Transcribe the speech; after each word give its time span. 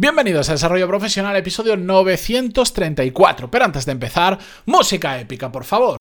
Bienvenidos 0.00 0.48
a 0.48 0.52
Desarrollo 0.52 0.86
Profesional, 0.86 1.34
episodio 1.34 1.76
934. 1.76 3.50
Pero 3.50 3.64
antes 3.64 3.84
de 3.84 3.90
empezar, 3.90 4.38
música 4.64 5.18
épica, 5.18 5.50
por 5.50 5.64
favor. 5.64 5.96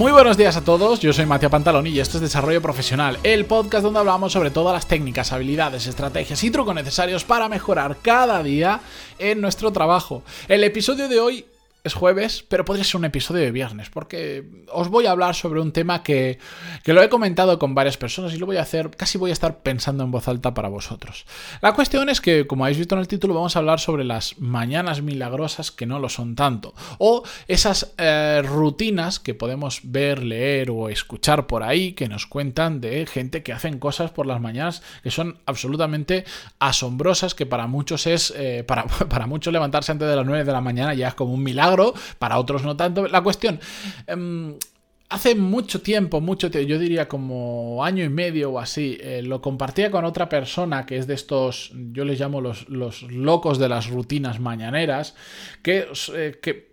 Muy 0.00 0.12
buenos 0.12 0.38
días 0.38 0.56
a 0.56 0.64
todos, 0.64 1.00
yo 1.00 1.12
soy 1.12 1.26
Matías 1.26 1.52
Pantaloni 1.52 1.90
y 1.90 2.00
esto 2.00 2.16
es 2.16 2.22
Desarrollo 2.22 2.62
Profesional, 2.62 3.18
el 3.22 3.44
podcast 3.44 3.84
donde 3.84 3.98
hablamos 3.98 4.32
sobre 4.32 4.50
todas 4.50 4.72
las 4.72 4.88
técnicas, 4.88 5.30
habilidades, 5.30 5.86
estrategias 5.86 6.42
y 6.42 6.50
trucos 6.50 6.74
necesarios 6.74 7.22
para 7.24 7.50
mejorar 7.50 7.98
cada 8.00 8.42
día 8.42 8.80
en 9.18 9.42
nuestro 9.42 9.72
trabajo. 9.72 10.22
El 10.48 10.64
episodio 10.64 11.06
de 11.06 11.20
hoy 11.20 11.44
es 11.82 11.94
jueves, 11.94 12.44
pero 12.48 12.64
podría 12.64 12.84
ser 12.84 12.98
un 12.98 13.04
episodio 13.04 13.42
de 13.42 13.50
viernes, 13.50 13.90
porque 13.90 14.44
os 14.72 14.88
voy 14.88 15.06
a 15.06 15.12
hablar 15.12 15.34
sobre 15.34 15.60
un 15.60 15.72
tema 15.72 16.02
que, 16.02 16.38
que, 16.84 16.92
lo 16.92 17.02
he 17.02 17.08
comentado 17.08 17.58
con 17.58 17.74
varias 17.74 17.96
personas 17.96 18.34
y 18.34 18.38
lo 18.38 18.46
voy 18.46 18.58
a 18.58 18.62
hacer, 18.62 18.90
casi 18.90 19.18
voy 19.18 19.30
a 19.30 19.32
estar 19.32 19.58
pensando 19.58 20.04
en 20.04 20.10
voz 20.10 20.28
alta 20.28 20.52
para 20.52 20.68
vosotros. 20.68 21.26
La 21.62 21.72
cuestión 21.72 22.08
es 22.08 22.20
que, 22.20 22.46
como 22.46 22.64
habéis 22.64 22.78
visto 22.78 22.94
en 22.94 23.00
el 23.00 23.08
título, 23.08 23.34
vamos 23.34 23.56
a 23.56 23.60
hablar 23.60 23.80
sobre 23.80 24.04
las 24.04 24.38
mañanas 24.38 25.02
milagrosas 25.02 25.70
que 25.70 25.86
no 25.86 25.98
lo 25.98 26.08
son 26.08 26.34
tanto, 26.34 26.74
o 26.98 27.22
esas 27.48 27.94
eh, 27.98 28.42
rutinas 28.44 29.18
que 29.18 29.34
podemos 29.34 29.80
ver, 29.84 30.22
leer 30.22 30.70
o 30.70 30.88
escuchar 30.88 31.46
por 31.46 31.62
ahí, 31.62 31.92
que 31.92 32.08
nos 32.08 32.26
cuentan 32.26 32.80
de 32.80 33.06
gente 33.06 33.42
que 33.42 33.52
hacen 33.52 33.78
cosas 33.78 34.10
por 34.10 34.26
las 34.26 34.40
mañanas 34.40 34.82
que 35.02 35.10
son 35.10 35.38
absolutamente 35.46 36.24
asombrosas, 36.58 37.34
que 37.34 37.46
para 37.46 37.66
muchos 37.66 38.06
es, 38.06 38.32
eh, 38.36 38.64
para, 38.66 38.84
para 39.08 39.26
muchos 39.26 39.52
levantarse 39.52 39.92
antes 39.92 40.08
de 40.08 40.16
las 40.16 40.26
9 40.26 40.44
de 40.44 40.52
la 40.52 40.60
mañana 40.60 40.94
ya 40.94 41.08
es 41.08 41.14
como 41.14 41.32
un 41.32 41.42
milagro, 41.42 41.69
para 42.18 42.38
otros 42.38 42.64
no 42.64 42.76
tanto. 42.76 43.06
La 43.08 43.22
cuestión... 43.22 43.60
Em, 44.06 44.56
hace 45.10 45.34
mucho 45.34 45.82
tiempo, 45.82 46.20
mucho 46.20 46.50
tiempo, 46.50 46.68
yo 46.68 46.78
diría 46.78 47.08
como 47.08 47.84
año 47.84 48.04
y 48.04 48.08
medio 48.08 48.52
o 48.52 48.58
así, 48.60 48.96
eh, 49.00 49.22
lo 49.22 49.42
compartía 49.42 49.90
con 49.90 50.04
otra 50.04 50.28
persona 50.28 50.86
que 50.86 50.96
es 50.96 51.06
de 51.08 51.14
estos, 51.14 51.72
yo 51.92 52.04
les 52.04 52.18
llamo 52.20 52.40
los, 52.40 52.68
los 52.68 53.02
locos 53.02 53.58
de 53.58 53.68
las 53.68 53.90
rutinas 53.90 54.38
mañaneras, 54.38 55.16
que, 55.62 55.88
eh, 56.14 56.38
que 56.40 56.69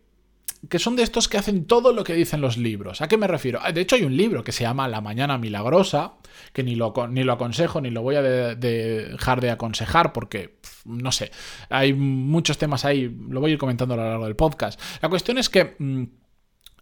que 0.70 0.80
son 0.80 0.96
de 0.96 1.04
estos 1.04 1.28
que 1.28 1.38
hacen 1.38 1.66
todo 1.66 1.94
lo 1.94 2.04
que 2.04 2.14
dicen 2.14 2.42
los 2.42 2.58
libros. 2.58 3.02
¿A 3.02 3.08
qué 3.08 3.18
me 3.18 3.28
refiero? 3.28 3.60
De 3.74 3.82
hecho, 3.82 3.96
hay 3.96 4.04
un 4.04 4.16
libro 4.16 4.44
que 4.44 4.52
se 4.52 4.64
llama 4.64 4.88
La 4.88 5.02
Mañana 5.02 5.38
Milagrosa, 5.38 6.14
que 6.54 6.64
ni 6.64 6.76
lo, 6.76 6.94
ni 7.10 7.24
lo 7.24 7.34
aconsejo 7.34 7.82
ni 7.82 7.90
lo 7.90 8.02
voy 8.02 8.16
a 8.16 8.22
dejar 8.22 9.42
de 9.42 9.52
aconsejar 9.52 10.14
porque, 10.14 10.60
no 10.86 11.12
sé, 11.12 11.32
hay 11.70 11.94
muchos 11.94 12.58
temas 12.58 12.86
ahí, 12.86 13.16
lo 13.30 13.40
voy 13.40 13.52
a 13.52 13.54
ir 13.54 13.60
comentando 13.60 13.94
a 13.94 13.98
lo 13.98 14.04
largo 14.04 14.26
del 14.26 14.36
podcast. 14.36 14.80
La 15.02 15.10
cuestión 15.10 15.38
es 15.38 15.50
que 15.50 15.76
mm, 15.78 16.04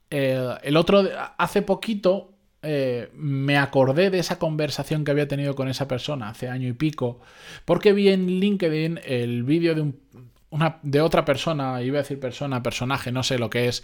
eh, 0.09 0.55
el 0.63 0.77
otro, 0.77 1.03
hace 1.37 1.61
poquito, 1.61 2.31
eh, 2.61 3.09
me 3.13 3.57
acordé 3.57 4.09
de 4.09 4.19
esa 4.19 4.39
conversación 4.39 5.03
que 5.03 5.11
había 5.11 5.27
tenido 5.27 5.53
con 5.53 5.67
esa 5.67 5.87
persona 5.87 6.29
hace 6.29 6.49
año 6.49 6.67
y 6.67 6.73
pico, 6.73 7.19
porque 7.63 7.93
vi 7.93 8.09
en 8.09 8.27
LinkedIn 8.27 9.01
el 9.05 9.43
vídeo 9.43 9.75
de 9.75 9.81
un 9.81 9.99
de 10.83 11.01
otra 11.01 11.25
persona, 11.25 11.81
iba 11.81 11.99
a 11.99 12.01
decir 12.01 12.19
persona, 12.19 12.63
personaje, 12.63 13.11
no 13.11 13.23
sé 13.23 13.37
lo 13.37 13.49
que 13.49 13.67
es, 13.67 13.83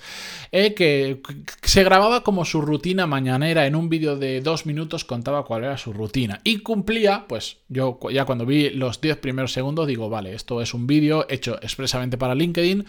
eh, 0.52 0.74
que, 0.74 1.22
se 1.64 1.84
grababa 1.84 2.24
como 2.24 2.46
su 2.46 2.62
rutina 2.62 3.08
mañanera. 3.08 3.66
En 3.66 3.76
un 3.76 3.90
vídeo 3.90 4.16
de 4.16 4.42
dos 4.42 4.66
minutos, 4.66 5.04
contaba 5.04 5.44
cuál 5.46 5.64
era 5.64 5.78
su 5.78 5.94
rutina 5.94 6.40
y 6.44 6.60
cumplía, 6.60 7.26
pues 7.28 7.58
yo 7.68 8.00
ya 8.12 8.26
cuando 8.26 8.46
vi 8.46 8.70
los 8.70 9.02
10 9.02 9.18
primeros 9.18 9.52
segundos 9.52 9.88
digo, 9.88 10.10
vale, 10.10 10.34
esto 10.34 10.62
es 10.62 10.74
un 10.74 10.88
vídeo 10.88 11.26
hecho 11.30 11.58
expresamente 11.62 12.18
para 12.18 12.36
LinkedIn 12.36 12.86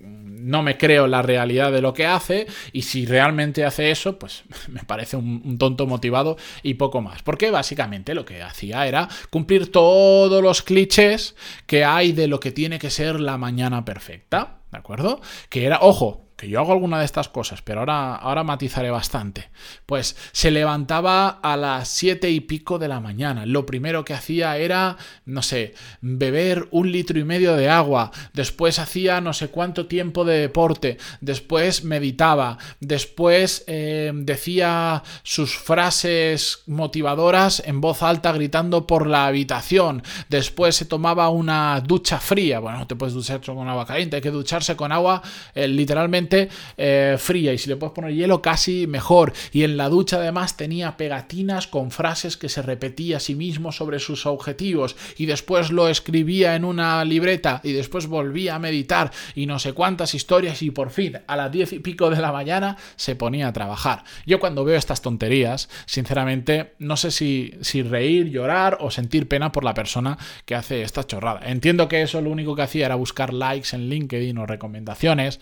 no 0.00 0.62
me 0.62 0.78
creo 0.78 1.06
la 1.06 1.22
realidad 1.22 1.70
de 1.72 1.82
lo 1.82 1.92
que 1.92 2.06
hace 2.06 2.46
y 2.72 2.82
si 2.82 3.06
realmente 3.06 3.64
hace 3.64 3.90
eso, 3.90 4.18
pues 4.18 4.44
me 4.68 4.82
parece 4.84 5.16
un, 5.16 5.58
tonto 5.58 5.86
motivado 5.86 6.36
y 6.62 6.74
poco 6.74 7.00
más. 7.00 7.22
Porque 7.22 7.50
básicamente 7.50 8.14
lo 8.14 8.24
que 8.24 8.42
hacía 8.42 8.86
era 8.86 9.08
cumplir 9.30 9.70
todos 9.70 10.42
los 10.42 10.62
clichés 10.62 11.36
que 11.66 11.84
hay 11.84 12.12
de 12.12 12.26
lo 12.26 12.40
que 12.40 12.52
tiene 12.52 12.78
que 12.78 12.90
ser 12.90 13.20
la 13.20 13.38
mañana 13.38 13.84
perfecta. 13.84 14.58
¿De 14.72 14.78
acuerdo? 14.78 15.20
Que 15.48 15.64
era, 15.64 15.80
ojo, 15.82 16.29
que 16.40 16.48
yo 16.48 16.58
hago 16.58 16.72
alguna 16.72 16.98
de 16.98 17.04
estas 17.04 17.28
cosas, 17.28 17.60
pero 17.60 17.80
ahora, 17.80 18.14
ahora 18.14 18.44
matizaré 18.44 18.90
bastante. 18.90 19.50
Pues 19.84 20.16
se 20.32 20.50
levantaba 20.50 21.28
a 21.28 21.54
las 21.58 21.88
siete 21.88 22.30
y 22.30 22.40
pico 22.40 22.78
de 22.78 22.88
la 22.88 22.98
mañana. 22.98 23.44
Lo 23.44 23.66
primero 23.66 24.06
que 24.06 24.14
hacía 24.14 24.56
era, 24.56 24.96
no 25.26 25.42
sé, 25.42 25.74
beber 26.00 26.66
un 26.70 26.90
litro 26.90 27.18
y 27.18 27.24
medio 27.24 27.56
de 27.56 27.68
agua. 27.68 28.10
Después 28.32 28.78
hacía 28.78 29.20
no 29.20 29.34
sé 29.34 29.48
cuánto 29.48 29.86
tiempo 29.86 30.24
de 30.24 30.38
deporte. 30.38 30.96
Después 31.20 31.84
meditaba. 31.84 32.56
Después 32.80 33.62
eh, 33.66 34.10
decía 34.14 35.02
sus 35.22 35.58
frases 35.58 36.62
motivadoras 36.66 37.62
en 37.66 37.82
voz 37.82 38.02
alta 38.02 38.32
gritando 38.32 38.86
por 38.86 39.06
la 39.06 39.26
habitación. 39.26 40.02
Después 40.30 40.74
se 40.74 40.86
tomaba 40.86 41.28
una 41.28 41.82
ducha 41.82 42.18
fría. 42.18 42.60
Bueno, 42.60 42.78
no 42.78 42.86
te 42.86 42.96
puedes 42.96 43.12
duchar 43.12 43.42
con 43.42 43.68
agua 43.68 43.84
caliente, 43.84 44.16
hay 44.16 44.22
que 44.22 44.30
ducharse 44.30 44.74
con 44.74 44.90
agua 44.90 45.20
eh, 45.54 45.68
literalmente 45.68 46.29
eh, 46.76 47.16
fría 47.18 47.52
y 47.52 47.58
si 47.58 47.68
le 47.68 47.76
puedes 47.76 47.94
poner 47.94 48.14
hielo 48.14 48.42
casi 48.42 48.86
mejor. 48.86 49.32
Y 49.52 49.64
en 49.64 49.76
la 49.76 49.88
ducha 49.88 50.16
además 50.16 50.56
tenía 50.56 50.96
pegatinas 50.96 51.66
con 51.66 51.90
frases 51.90 52.36
que 52.36 52.48
se 52.48 52.62
repetía 52.62 53.18
a 53.18 53.20
sí 53.20 53.34
mismo 53.34 53.72
sobre 53.72 53.98
sus 53.98 54.26
objetivos 54.26 54.96
y 55.16 55.26
después 55.26 55.70
lo 55.70 55.88
escribía 55.88 56.54
en 56.54 56.64
una 56.64 57.04
libreta 57.04 57.60
y 57.64 57.72
después 57.72 58.06
volvía 58.06 58.54
a 58.54 58.58
meditar 58.58 59.10
y 59.34 59.46
no 59.46 59.58
sé 59.58 59.72
cuántas 59.72 60.14
historias 60.14 60.62
y 60.62 60.70
por 60.70 60.90
fin 60.90 61.18
a 61.26 61.36
las 61.36 61.52
diez 61.52 61.72
y 61.72 61.78
pico 61.78 62.10
de 62.10 62.20
la 62.20 62.32
mañana 62.32 62.76
se 62.96 63.16
ponía 63.16 63.48
a 63.48 63.52
trabajar. 63.52 64.04
Yo 64.26 64.40
cuando 64.40 64.64
veo 64.64 64.76
estas 64.76 65.02
tonterías, 65.02 65.68
sinceramente, 65.86 66.74
no 66.78 66.96
sé 66.96 67.10
si, 67.10 67.54
si 67.60 67.82
reír, 67.82 68.30
llorar 68.30 68.78
o 68.80 68.90
sentir 68.90 69.28
pena 69.28 69.52
por 69.52 69.64
la 69.64 69.74
persona 69.74 70.18
que 70.44 70.54
hace 70.54 70.82
esta 70.82 71.04
chorrada. 71.04 71.40
Entiendo 71.44 71.88
que 71.88 72.02
eso 72.02 72.20
lo 72.20 72.30
único 72.30 72.54
que 72.54 72.62
hacía 72.62 72.86
era 72.86 72.94
buscar 72.94 73.32
likes 73.32 73.74
en 73.74 73.88
LinkedIn 73.88 74.38
o 74.38 74.46
recomendaciones, 74.46 75.40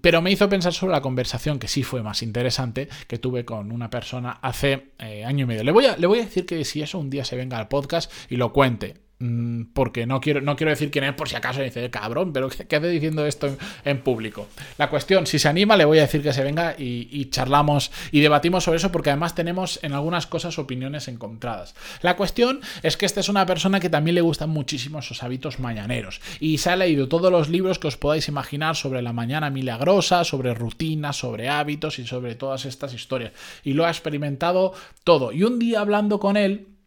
pero 0.00 0.22
me 0.22 0.30
hizo 0.30 0.48
pensar 0.48 0.72
sobre 0.72 0.92
la 0.92 1.00
conversación 1.00 1.58
que 1.58 1.68
sí 1.68 1.82
fue 1.82 2.02
más 2.02 2.22
interesante 2.22 2.88
que 3.06 3.18
tuve 3.18 3.44
con 3.44 3.72
una 3.72 3.90
persona 3.90 4.38
hace 4.42 4.92
eh, 4.98 5.24
año 5.24 5.44
y 5.44 5.46
medio. 5.46 5.64
Le 5.64 5.72
voy, 5.72 5.86
a, 5.86 5.96
le 5.96 6.06
voy 6.06 6.20
a 6.20 6.24
decir 6.24 6.46
que 6.46 6.64
si 6.64 6.82
eso 6.82 6.98
un 6.98 7.10
día 7.10 7.24
se 7.24 7.36
venga 7.36 7.58
al 7.58 7.68
podcast 7.68 8.10
y 8.30 8.36
lo 8.36 8.52
cuente. 8.52 9.07
Mm, 9.20 9.72
porque 9.72 10.06
no 10.06 10.20
quiero, 10.20 10.40
no 10.40 10.54
quiero 10.54 10.70
decir 10.70 10.92
quién 10.92 11.02
es 11.02 11.12
por 11.12 11.28
si 11.28 11.34
acaso 11.34 11.60
dice, 11.60 11.90
cabrón, 11.90 12.32
pero 12.32 12.48
¿qué, 12.48 12.76
hace 12.76 12.88
diciendo 12.88 13.26
esto 13.26 13.56
en, 13.84 14.00
público? 14.00 14.46
La 14.76 14.88
cuestión, 14.90 15.26
si 15.26 15.40
se 15.40 15.48
anima, 15.48 15.76
le 15.76 15.84
voy 15.84 15.98
a 15.98 16.02
decir 16.02 16.22
que 16.22 16.32
se 16.32 16.44
venga 16.44 16.76
y, 16.78 17.28
charlamos 17.30 17.90
y 18.12 18.20
debatimos 18.20 18.62
sobre 18.62 18.76
eso 18.76 18.92
porque 18.92 19.10
además 19.10 19.34
tenemos 19.34 19.80
en 19.82 19.92
algunas 19.92 20.28
cosas 20.28 20.56
opiniones 20.60 21.08
encontradas. 21.08 21.74
La 22.00 22.14
cuestión 22.14 22.60
es 22.84 22.96
que 22.96 23.06
esta 23.06 23.18
es 23.18 23.28
una 23.28 23.44
persona 23.44 23.80
que 23.80 23.90
también 23.90 24.14
le 24.14 24.20
gustan 24.20 24.50
muchísimo 24.50 25.00
esos 25.00 25.24
hábitos 25.24 25.58
mañaneros 25.58 26.20
y 26.38 26.58
se 26.58 26.70
ha 26.70 26.76
leído 26.76 27.08
todos 27.08 27.32
los 27.32 27.48
libros 27.48 27.80
que 27.80 27.88
os 27.88 27.96
podáis 27.96 28.28
imaginar 28.28 28.76
sobre 28.76 29.02
la 29.02 29.12
mañana 29.12 29.50
milagrosa, 29.50 30.22
sobre 30.22 30.54
rutinas, 30.54 31.16
sobre 31.16 31.48
hábitos 31.48 31.98
y 31.98 32.06
sobre 32.06 32.36
todas 32.36 32.66
estas 32.66 32.94
historias. 32.94 33.32
Y 33.64 33.72
lo 33.72 33.84
ha 33.84 33.90
experimentado 33.90 34.74
todo. 35.02 35.32
Y 35.32 35.42
un 35.42 35.58
día 35.58 35.80
hablando 35.80 36.20
con 36.20 36.36
él, 36.36 36.77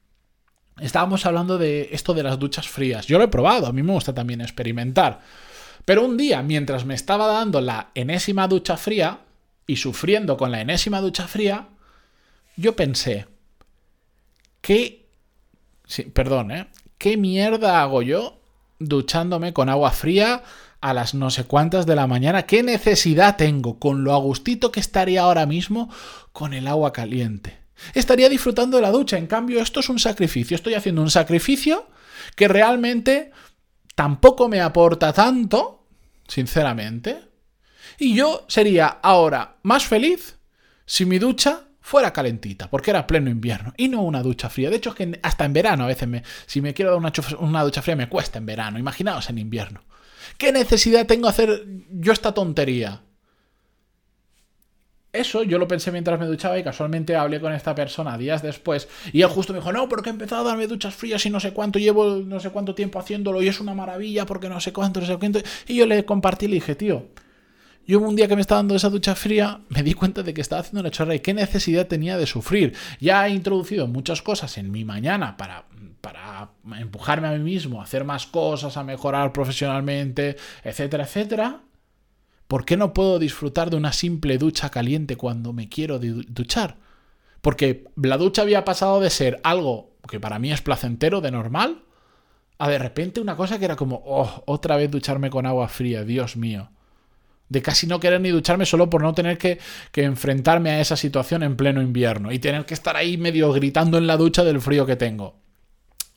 estábamos 0.80 1.26
hablando 1.26 1.58
de 1.58 1.90
esto 1.92 2.14
de 2.14 2.24
las 2.24 2.40
duchas 2.40 2.68
frías. 2.68 3.08
Yo 3.08 3.18
lo 3.18 3.24
he 3.24 3.30
probado, 3.30 3.68
a 3.68 3.74
mí 3.74 3.84
me 3.84 3.94
gusta 3.94 4.14
también 4.14 4.42
experimentar. 4.42 5.22
Pero 5.86 6.06
un 6.06 6.18
día, 6.18 6.42
mientras 6.42 6.86
me 6.86 6.94
estaba 6.94 7.28
dando 7.28 7.62
la 7.62 7.90
enésima 7.96 8.48
ducha 8.48 8.78
fría 8.78 9.20
y 9.68 9.78
sufriendo 9.78 10.38
con 10.38 10.52
la 10.52 10.62
enésima 10.62 11.02
ducha 11.02 11.28
fría, 11.28 11.70
yo 12.56 12.76
pensé, 12.76 13.28
¿qué... 14.62 15.08
Perdón, 16.14 16.52
¿eh? 16.52 16.68
¿Qué 16.98 17.18
mierda 17.18 17.82
hago 17.82 18.02
yo 18.02 18.40
duchándome 18.80 19.54
con 19.54 19.70
agua 19.70 19.92
fría 19.92 20.44
a 20.80 20.94
las 20.94 21.14
no 21.14 21.30
sé 21.30 21.44
cuántas 21.46 21.86
de 21.86 21.96
la 21.96 22.08
mañana? 22.08 22.44
¿Qué 22.44 22.64
necesidad 22.64 23.38
tengo 23.38 23.80
con 23.80 24.04
lo 24.04 24.14
agustito 24.14 24.72
que 24.72 24.80
estaría 24.80 25.24
ahora 25.24 25.46
mismo 25.46 25.90
con 26.32 26.54
el 26.54 26.68
agua 26.68 26.94
caliente? 26.94 27.61
Estaría 27.94 28.30
disfrutando 28.30 28.78
de 28.78 28.84
la 28.84 28.92
ducha. 28.92 29.18
En 29.18 29.28
cambio, 29.28 29.62
esto 29.62 29.80
es 29.80 29.90
un 29.90 30.00
sacrificio. 30.00 30.56
Estoy 30.56 30.74
haciendo 30.74 31.02
un 31.02 31.12
sacrificio 31.12 31.88
que 32.36 32.48
realmente 32.48 33.32
tampoco 33.96 34.48
me 34.48 34.62
aporta 34.62 35.14
tanto, 35.14 35.86
sinceramente. 36.28 37.20
Y 37.98 38.16
yo 38.16 38.46
sería 38.48 38.88
ahora 38.88 39.58
más 39.64 39.86
feliz 39.86 40.38
si 40.86 41.06
mi 41.06 41.20
ducha 41.20 41.68
fuera 41.82 42.14
calentita, 42.14 42.70
porque 42.70 42.92
era 42.92 43.08
pleno 43.08 43.30
invierno 43.30 43.74
y 43.76 43.90
no 43.90 44.04
una 44.04 44.22
ducha 44.22 44.50
fría. 44.50 44.70
De 44.70 44.78
hecho, 44.78 44.92
es 44.92 44.96
que 44.96 45.20
hasta 45.24 45.46
en 45.46 45.54
verano 45.54 45.84
a 45.84 45.88
veces 45.88 46.08
si 46.46 46.62
me 46.62 46.74
quiero 46.74 46.92
dar 46.92 47.00
una, 47.00 47.12
una 47.40 47.64
ducha 47.64 47.82
fría 47.82 47.96
me 47.96 48.10
cuesta 48.10 48.38
en 48.38 48.46
verano. 48.46 48.80
Imaginaos 48.80 49.30
en 49.30 49.40
invierno. 49.40 49.84
¿Qué 50.38 50.52
necesidad 50.52 51.06
tengo 51.06 51.28
de 51.28 51.30
hacer 51.30 51.66
yo 51.90 52.14
esta 52.14 52.34
tontería? 52.34 53.02
Eso 55.14 55.44
yo 55.44 55.58
lo 55.58 55.68
pensé 55.68 55.92
mientras 55.92 56.20
me 56.20 56.26
duchaba 56.26 56.58
y 56.58 56.64
casualmente 56.64 57.16
hablé 57.16 57.42
con 57.42 57.54
esta 57.54 57.76
persona 57.76 58.18
días 58.18 58.42
después 58.42 58.88
y 59.12 59.22
él 59.22 59.28
justo 59.28 59.52
me 59.52 59.60
dijo, 59.60 59.72
no, 59.74 59.90
porque 59.90 60.10
he 60.10 60.14
empezado 60.14 60.42
a 60.42 60.50
darme 60.50 60.68
duchas 60.68 60.96
frías 60.96 61.26
y 61.26 61.30
no 61.30 61.40
sé 61.40 61.54
cuánto, 61.54 61.80
llevo 61.80 62.18
no 62.18 62.40
sé 62.40 62.50
cuánto 62.50 62.76
tiempo 62.76 63.00
haciéndolo 63.00 63.42
y 63.42 63.48
es 63.48 63.60
una 63.60 63.74
maravilla 63.74 64.26
porque 64.26 64.48
no 64.48 64.60
sé 64.62 64.72
cuánto, 64.72 65.02
no 65.02 65.06
sé 65.06 65.18
cuánto. 65.18 65.40
Y 65.68 65.76
yo 65.76 65.86
le 65.86 66.06
compartí 66.06 66.46
y 66.46 66.50
le 66.50 66.56
dije, 66.56 66.76
tío, 66.76 67.08
yo 67.86 68.00
un 68.00 68.16
día 68.16 68.28
que 68.28 68.36
me 68.36 68.42
estaba 68.42 68.60
dando 68.60 68.76
esa 68.76 68.90
ducha 68.90 69.16
fría 69.16 69.62
me 69.70 69.84
di 69.84 69.94
cuenta 69.94 70.24
de 70.24 70.34
que 70.34 70.40
estaba 70.40 70.62
haciendo 70.62 70.82
una 70.82 70.92
chorra 70.92 71.16
y 71.16 71.20
qué 71.20 71.34
necesidad 71.34 71.88
tenía 71.88 72.18
de 72.18 72.26
sufrir. 72.26 72.74
Ya 73.02 73.28
he 73.28 73.32
introducido 73.32 73.88
muchas 73.88 74.22
cosas 74.22 74.58
en 74.58 74.72
mi 74.72 74.86
mañana 74.86 75.36
para, 75.36 75.66
para 76.00 76.52
empujarme 76.80 77.28
a 77.28 77.32
mí 77.32 77.40
mismo, 77.40 77.82
a 77.82 77.84
hacer 77.84 78.06
más 78.06 78.28
cosas, 78.28 78.78
a 78.78 78.84
mejorar 78.84 79.34
profesionalmente, 79.34 80.38
etcétera, 80.64 81.04
etcétera 81.04 81.62
¿Por 82.52 82.66
qué 82.66 82.76
no 82.76 82.92
puedo 82.94 83.18
disfrutar 83.18 83.70
de 83.70 83.78
una 83.78 83.94
simple 83.94 84.38
ducha 84.38 84.68
caliente 84.68 85.16
cuando 85.16 85.54
me 85.54 85.70
quiero 85.70 86.00
duchar? 86.00 86.76
Porque 87.40 87.86
la 87.96 88.18
ducha 88.18 88.42
había 88.42 88.66
pasado 88.66 89.00
de 89.00 89.10
ser 89.10 89.40
algo 89.46 89.96
que 90.10 90.20
para 90.20 90.38
mí 90.38 90.52
es 90.52 90.60
placentero, 90.62 91.22
de 91.22 91.32
normal, 91.32 91.84
a 92.58 92.68
de 92.68 92.78
repente 92.78 93.22
una 93.22 93.38
cosa 93.38 93.58
que 93.58 93.64
era 93.64 93.78
como, 93.78 94.04
oh, 94.06 94.44
otra 94.48 94.76
vez 94.76 94.92
ducharme 94.92 95.30
con 95.30 95.46
agua 95.46 95.70
fría, 95.70 96.04
Dios 96.04 96.36
mío. 96.36 96.72
De 97.48 97.62
casi 97.62 97.88
no 97.88 98.02
querer 98.02 98.20
ni 98.20 98.32
ducharme 98.32 98.66
solo 98.66 98.90
por 98.90 99.02
no 99.02 99.14
tener 99.14 99.38
que, 99.38 99.58
que 99.94 100.04
enfrentarme 100.04 100.72
a 100.72 100.82
esa 100.82 100.98
situación 100.98 101.44
en 101.44 101.56
pleno 101.56 101.82
invierno 101.82 102.34
y 102.34 102.40
tener 102.40 102.66
que 102.66 102.74
estar 102.74 102.98
ahí 102.98 103.16
medio 103.16 103.54
gritando 103.54 103.98
en 103.98 104.08
la 104.08 104.18
ducha 104.18 104.44
del 104.44 104.60
frío 104.60 104.86
que 104.86 104.98
tengo. 104.98 105.38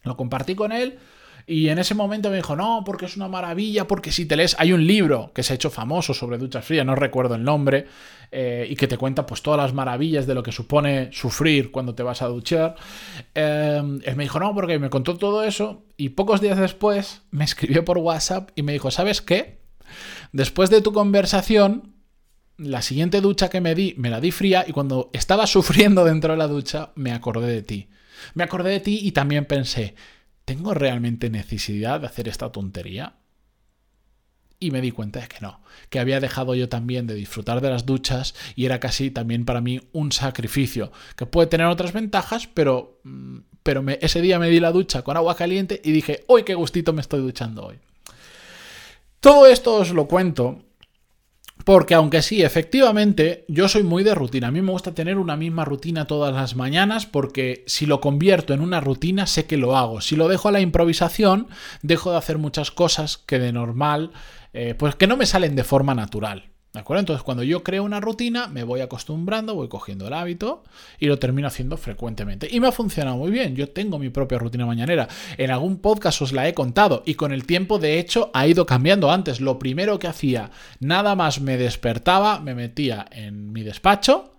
Lo 0.03 0.17
compartí 0.17 0.57
con 0.57 0.73
él 0.73 0.99
y 1.47 1.69
en 1.69 1.79
ese 1.79 1.95
momento 1.95 2.31
me 2.31 2.37
dijo, 2.37 2.57
no, 2.57 2.83
porque 2.87 3.05
es 3.05 3.17
una 3.17 3.29
maravilla, 3.29 3.87
porque 3.87 4.11
si 4.11 4.25
te 4.25 4.37
lees, 4.37 4.57
hay 4.59 4.73
un 4.73 4.87
libro 4.87 5.31
que 5.35 5.43
se 5.43 5.53
ha 5.53 5.57
hecho 5.57 5.71
famoso 5.71 6.15
sobre 6.15 6.39
duchas 6.39 6.65
frías, 6.65 6.87
no 6.87 6.95
recuerdo 6.95 7.35
el 7.35 7.45
nombre, 7.45 7.87
eh, 8.31 8.67
y 8.69 8.77
que 8.77 8.89
te 8.89 8.97
cuenta 8.97 9.27
pues 9.27 9.43
todas 9.43 9.61
las 9.61 9.75
maravillas 9.75 10.27
de 10.27 10.35
lo 10.35 10.43
que 10.43 10.53
supone 10.53 11.11
sufrir 11.13 11.71
cuando 11.71 11.95
te 11.95 12.03
vas 12.03 12.23
a 12.23 12.29
duchar. 12.29 12.77
Eh, 13.35 13.83
él 14.05 14.17
me 14.17 14.23
dijo, 14.23 14.41
no, 14.41 14.55
porque 14.55 14.79
me 14.79 14.89
contó 14.89 15.19
todo 15.19 15.45
eso, 15.45 15.85
y 15.99 16.11
pocos 16.11 16.41
días 16.41 16.59
después 16.59 17.23
me 17.31 17.45
escribió 17.45 17.85
por 17.85 17.99
WhatsApp 17.99 18.51
y 18.55 18.63
me 18.63 18.73
dijo, 18.73 18.91
¿sabes 18.91 19.21
qué? 19.21 19.61
Después 20.33 20.71
de 20.71 20.81
tu 20.81 20.93
conversación, 20.95 21.95
la 22.57 22.81
siguiente 22.81 23.21
ducha 23.21 23.51
que 23.51 23.61
me 23.61 23.75
di, 23.75 23.95
me 23.99 24.09
la 24.09 24.21
di 24.21 24.31
fría, 24.31 24.65
y 24.67 24.73
cuando 24.73 25.11
estaba 25.13 25.47
sufriendo 25.47 26.07
dentro 26.07 26.33
de 26.33 26.39
la 26.39 26.49
ducha, 26.49 26.93
me 26.95 27.13
acordé 27.13 27.53
de 27.53 27.63
ti. 27.63 27.89
Me 28.33 28.45
acordé 28.45 28.71
de 28.71 28.81
ti 28.81 29.01
y 29.03 29.13
también 29.13 29.45
pensé, 29.45 29.95
¿tengo 30.45 30.75
realmente 30.75 31.31
necesidad 31.31 32.01
de 32.01 32.07
hacer 32.07 32.29
esta 32.29 32.53
tontería? 32.53 33.15
Y 34.61 34.71
me 34.71 34.81
di 34.81 34.93
cuenta 34.93 35.21
de 35.21 35.29
que 35.29 35.41
no, 35.41 35.61
que 35.91 35.99
había 35.99 36.21
dejado 36.21 36.55
yo 36.55 36.69
también 36.69 37.07
de 37.07 37.15
disfrutar 37.15 37.61
de 37.61 37.71
las 37.71 37.87
duchas 37.87 38.35
y 38.55 38.65
era 38.65 38.81
casi 38.81 39.11
también 39.11 39.45
para 39.45 39.61
mí 39.61 39.81
un 39.93 40.13
sacrificio, 40.13 40.93
que 41.17 41.27
puede 41.27 41.49
tener 41.49 41.67
otras 41.67 41.93
ventajas, 41.93 42.47
pero, 42.47 43.01
mm, 43.05 43.39
pero 43.63 43.85
ese 44.01 44.21
día 44.21 44.39
me 44.39 44.49
di 44.49 44.61
la 44.61 44.73
ducha 44.73 45.03
con 45.03 45.17
agua 45.17 45.37
caliente 45.37 45.81
y 45.85 45.93
dije, 45.93 46.25
¡uy, 46.29 46.45
qué 46.45 46.55
gustito 46.55 46.93
me 46.93 47.01
estoy 47.01 47.21
duchando 47.21 47.67
hoy! 47.67 47.79
Todo 49.21 49.47
esto 49.47 49.77
os 49.77 49.91
lo 49.91 50.07
cuento 50.07 50.65
porque 51.65 51.95
aunque 51.95 52.23
sí, 52.23 52.43
efectivamente, 52.43 53.45
yo 53.49 53.69
soy 53.69 53.83
muy 53.83 54.05
de 54.05 54.15
rutina. 54.15 54.49
A 54.49 54.51
mí 54.51 54.61
me 54.61 54.71
gusta 54.71 54.95
tener 54.95 55.19
una 55.19 55.37
misma 55.37 55.65
rutina 55.65 56.07
todas 56.07 56.35
las 56.35 56.57
mañanas 56.57 57.07
porque 57.07 57.65
si 57.67 57.87
lo 57.87 58.01
convierto 58.01 58.53
en 58.53 58.61
una 58.61 58.81
rutina 58.81 59.27
sé 59.27 59.47
que 59.47 59.57
lo 59.57 59.77
hago. 59.77 60.01
Si 60.03 60.15
lo 60.15 60.29
dejo 60.29 60.49
a 60.49 60.53
la 60.53 60.61
improvisación, 60.61 61.49
dejo 61.83 62.13
de 62.13 62.19
hacer 62.19 62.39
muchas 62.39 62.71
cosas 62.71 63.17
que 63.17 63.39
de 63.39 63.53
normal, 63.53 64.13
eh, 64.53 64.75
pues 64.79 64.95
que 64.95 65.07
no 65.07 65.17
me 65.17 65.27
salen 65.27 65.57
de 65.57 65.65
forma 65.65 65.95
natural. 65.95 66.54
¿De 66.75 66.81
acuerdo? 66.81 67.01
Entonces, 67.01 67.23
cuando 67.23 67.45
yo 67.45 67.63
creo 67.63 67.85
una 67.85 68.01
rutina, 68.01 68.49
me 68.49 68.65
voy 68.65 68.81
acostumbrando, 68.81 69.55
voy 69.55 69.69
cogiendo 69.69 70.09
el 70.09 70.13
hábito 70.13 70.65
y 70.99 71.07
lo 71.07 71.21
termino 71.21 71.47
haciendo 71.47 71.77
frecuentemente. 71.77 72.49
Y 72.51 72.59
me 72.59 72.67
ha 72.67 72.73
funcionado 72.73 73.17
muy 73.17 73.31
bien. 73.31 73.55
Yo 73.55 73.69
tengo 73.69 74.01
mi 74.01 74.09
propia 74.09 74.39
rutina 74.39 74.67
mañanera. 74.67 75.07
En 75.39 75.53
algún 75.53 75.79
podcast 75.79 76.21
os 76.23 76.33
la 76.33 76.49
he 76.49 76.53
contado 76.53 77.05
y 77.07 77.15
con 77.15 77.33
el 77.33 77.47
tiempo, 77.47 77.79
de 77.79 78.01
hecho, 78.01 78.33
ha 78.35 78.49
ido 78.49 78.67
cambiando. 78.67 79.13
Antes, 79.13 79.41
lo 79.41 79.57
primero 79.57 80.01
que 80.01 80.09
hacía, 80.09 80.51
nada 80.81 81.15
más 81.15 81.41
me 81.41 81.57
despertaba, 81.57 82.41
me 82.41 82.57
metía 82.57 83.07
en 83.13 83.53
mi 83.53 83.63
despacho 83.63 84.33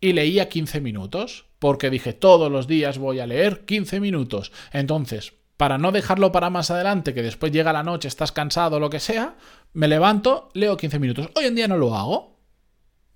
y 0.00 0.12
leía 0.12 0.48
15 0.48 0.80
minutos. 0.80 1.44
Porque 1.60 1.88
dije, 1.88 2.12
todos 2.12 2.50
los 2.50 2.66
días 2.66 2.98
voy 2.98 3.20
a 3.20 3.28
leer 3.28 3.64
15 3.64 4.00
minutos. 4.00 4.50
Entonces, 4.72 5.34
para 5.60 5.76
no 5.76 5.92
dejarlo 5.92 6.32
para 6.32 6.48
más 6.48 6.70
adelante, 6.70 7.12
que 7.12 7.22
después 7.22 7.52
llega 7.52 7.74
la 7.74 7.82
noche, 7.82 8.08
estás 8.08 8.32
cansado, 8.32 8.80
lo 8.80 8.88
que 8.88 8.98
sea, 8.98 9.34
me 9.74 9.88
levanto, 9.88 10.48
leo 10.54 10.78
15 10.78 10.98
minutos. 10.98 11.28
Hoy 11.34 11.44
en 11.44 11.54
día 11.54 11.68
no 11.68 11.76
lo 11.76 11.94
hago 11.94 12.38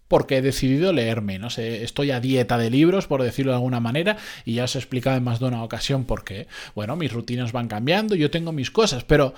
porque 0.08 0.36
he 0.36 0.42
decidido 0.42 0.92
leer 0.92 1.22
menos. 1.22 1.56
Estoy 1.56 2.10
a 2.10 2.20
dieta 2.20 2.58
de 2.58 2.68
libros, 2.68 3.06
por 3.06 3.22
decirlo 3.22 3.52
de 3.52 3.56
alguna 3.56 3.80
manera, 3.80 4.18
y 4.44 4.56
ya 4.56 4.64
os 4.64 4.76
he 4.76 4.78
explicado 4.78 5.16
en 5.16 5.24
más 5.24 5.40
de 5.40 5.46
una 5.46 5.64
ocasión 5.64 6.04
por 6.04 6.22
qué. 6.22 6.46
Bueno, 6.74 6.96
mis 6.96 7.14
rutinas 7.14 7.52
van 7.52 7.66
cambiando, 7.66 8.14
yo 8.14 8.30
tengo 8.30 8.52
mis 8.52 8.70
cosas, 8.70 9.04
pero 9.04 9.32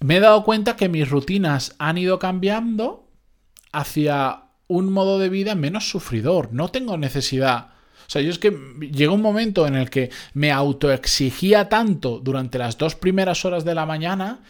me 0.00 0.16
he 0.16 0.20
dado 0.20 0.42
cuenta 0.42 0.74
que 0.74 0.88
mis 0.88 1.08
rutinas 1.08 1.76
han 1.78 1.96
ido 1.96 2.18
cambiando 2.18 3.08
hacia 3.70 4.46
un 4.66 4.92
modo 4.92 5.20
de 5.20 5.28
vida 5.28 5.54
menos 5.54 5.88
sufridor. 5.88 6.52
No 6.52 6.70
tengo 6.70 6.98
necesidad 6.98 7.77
sea, 8.10 8.22
yo 8.22 8.30
es 8.30 8.38
que 8.38 8.50
llegó 8.90 9.14
un 9.14 9.22
momento 9.22 9.66
en 9.66 9.74
el 9.74 9.90
que 9.90 10.10
me 10.32 10.50
autoexigía 10.50 11.68
tanto 11.68 12.20
durante 12.20 12.58
las 12.58 12.78
dos 12.78 12.94
primeras 12.94 13.44
horas 13.44 13.64
de 13.64 13.74
la 13.74 13.84
mañana 13.84 14.40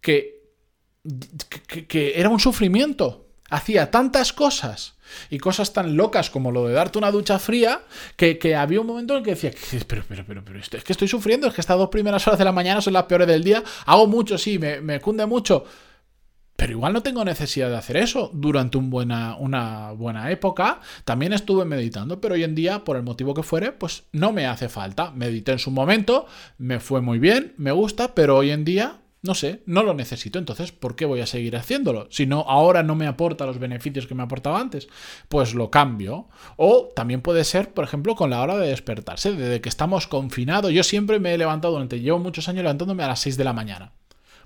que, 0.00 0.42
que, 1.88 2.14
era 2.16 2.28
un 2.28 2.40
sufrimiento. 2.40 3.26
Hacía 3.50 3.90
tantas 3.90 4.32
cosas 4.32 4.94
y 5.30 5.38
cosas 5.38 5.72
tan 5.72 5.96
locas 5.96 6.28
como 6.28 6.50
lo 6.50 6.66
de 6.66 6.74
darte 6.74 6.98
una 6.98 7.12
ducha 7.12 7.38
fría, 7.38 7.82
que, 8.16 8.56
había 8.56 8.80
un 8.80 8.86
momento 8.88 9.14
en 9.14 9.18
el 9.18 9.24
que 9.24 9.34
decía, 9.36 9.52
pero, 9.86 10.02
pero, 10.08 10.24
pero, 10.26 10.44
pero, 10.44 10.58
es 10.58 10.68
que 10.68 10.92
estoy 10.92 11.06
sufriendo, 11.06 11.46
es 11.46 11.54
que 11.54 11.60
estas 11.60 11.78
dos 11.78 11.90
primeras 11.90 12.26
horas 12.26 12.38
de 12.38 12.44
la 12.44 12.52
mañana 12.52 12.80
son 12.80 12.94
las 12.94 13.04
peores 13.04 13.28
del 13.28 13.44
día, 13.44 13.62
hago 13.86 14.08
mucho, 14.08 14.38
sí, 14.38 14.58
me, 14.58 14.80
me 14.80 15.00
cunde 15.00 15.24
mucho, 15.26 15.64
pero 16.56 16.72
igual 16.72 16.92
no 16.92 17.02
tengo 17.02 17.24
necesidad 17.24 17.68
de 17.68 17.76
hacer 17.76 17.96
eso. 17.96 18.30
Durante 18.32 18.78
una 18.78 19.92
buena 19.92 20.30
época 20.30 20.80
también 21.04 21.32
estuve 21.32 21.64
meditando, 21.64 22.20
pero 22.20 22.34
hoy 22.34 22.44
en 22.44 22.54
día, 22.54 22.84
por 22.84 22.96
el 22.96 23.02
motivo 23.02 23.34
que 23.34 23.42
fuere, 23.42 23.72
pues 23.72 24.04
no 24.12 24.32
me 24.32 24.46
hace 24.46 24.68
falta. 24.68 25.10
Medité 25.10 25.52
en 25.52 25.58
su 25.58 25.70
momento, 25.70 26.26
me 26.58 26.80
fue 26.80 27.00
muy 27.00 27.18
bien, 27.18 27.54
me 27.56 27.72
gusta, 27.72 28.14
pero 28.14 28.36
hoy 28.36 28.50
en 28.50 28.64
día, 28.64 29.00
no 29.22 29.34
sé, 29.34 29.62
no 29.66 29.82
lo 29.82 29.94
necesito. 29.94 30.38
Entonces, 30.38 30.70
¿por 30.70 30.94
qué 30.94 31.06
voy 31.06 31.20
a 31.20 31.26
seguir 31.26 31.56
haciéndolo? 31.56 32.06
Si 32.10 32.24
no, 32.26 32.44
ahora 32.46 32.84
no 32.84 32.94
me 32.94 33.08
aporta 33.08 33.46
los 33.46 33.58
beneficios 33.58 34.06
que 34.06 34.14
me 34.14 34.22
aportaba 34.22 34.60
antes, 34.60 34.88
pues 35.28 35.54
lo 35.54 35.70
cambio. 35.70 36.28
O 36.56 36.92
también 36.94 37.20
puede 37.20 37.42
ser, 37.42 37.74
por 37.74 37.84
ejemplo, 37.84 38.14
con 38.14 38.30
la 38.30 38.40
hora 38.40 38.56
de 38.58 38.68
despertarse. 38.68 39.32
Desde 39.32 39.60
que 39.60 39.68
estamos 39.68 40.06
confinados, 40.06 40.70
yo 40.72 40.84
siempre 40.84 41.18
me 41.18 41.34
he 41.34 41.38
levantado 41.38 41.74
durante, 41.74 42.00
llevo 42.00 42.20
muchos 42.20 42.48
años 42.48 42.62
levantándome 42.62 43.02
a 43.02 43.08
las 43.08 43.20
6 43.20 43.36
de 43.36 43.44
la 43.44 43.52
mañana 43.52 43.92